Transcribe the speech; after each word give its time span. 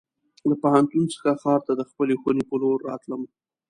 له 0.49 0.55
پوهنتون 0.61 1.03
څخه 1.13 1.31
ښار 1.41 1.59
ته 1.67 1.73
د 1.75 1.81
خپلې 1.89 2.13
خونې 2.21 2.43
په 2.49 2.55
لور 2.61 2.77
راتلم. 2.89 3.21